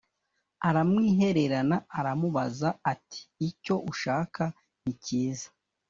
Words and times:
aramwihererana 0.67 1.77
aramubaza 1.99 2.69
ati 2.91 3.21
Icyo 3.47 3.75
ushaka 3.91 4.43
nikiza 4.83 5.47